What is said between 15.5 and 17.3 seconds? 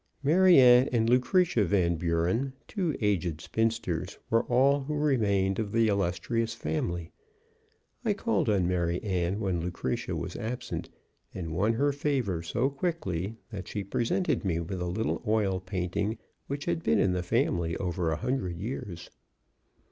painting which had been in the